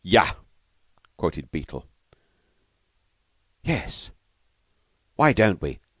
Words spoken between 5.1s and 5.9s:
why don't we?